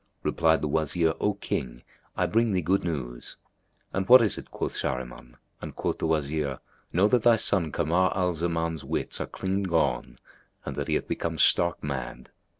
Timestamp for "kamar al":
7.71-8.33